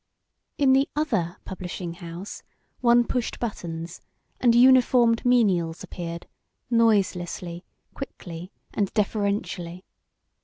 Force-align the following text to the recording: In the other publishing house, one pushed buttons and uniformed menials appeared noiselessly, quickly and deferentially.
In 0.57 0.73
the 0.73 0.89
other 0.95 1.37
publishing 1.45 1.93
house, 1.93 2.41
one 2.79 3.05
pushed 3.05 3.37
buttons 3.39 4.01
and 4.39 4.55
uniformed 4.55 5.23
menials 5.23 5.83
appeared 5.83 6.25
noiselessly, 6.71 7.65
quickly 7.93 8.51
and 8.73 8.91
deferentially. 8.95 9.85